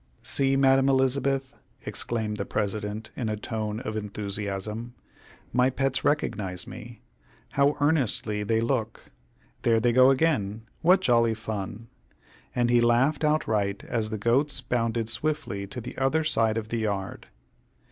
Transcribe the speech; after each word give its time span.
"See, 0.23 0.55
Madam 0.55 0.89
Elizabeth," 0.89 1.53
exclaimed 1.85 2.37
the 2.37 2.43
President 2.43 3.11
in 3.15 3.29
a 3.29 3.37
tone 3.37 3.79
of 3.81 3.95
enthusiasm, 3.95 4.95
"my 5.53 5.69
pets 5.69 6.03
recognize 6.03 6.65
me. 6.65 7.03
How 7.51 7.77
earnestly 7.79 8.41
they 8.41 8.61
look! 8.61 9.11
There 9.61 9.79
they 9.79 9.91
go 9.91 10.09
again; 10.09 10.63
what 10.81 11.01
jolly 11.01 11.35
fun!" 11.35 11.87
and 12.55 12.71
he 12.71 12.81
laughed 12.81 13.23
outright 13.23 13.83
as 13.83 14.09
the 14.09 14.17
goats 14.17 14.59
bounded 14.59 15.07
swiftly 15.07 15.67
to 15.67 15.79
the 15.79 15.95
other 15.99 16.23
side 16.23 16.57
of 16.57 16.69
the 16.69 16.77
yard. 16.79 17.27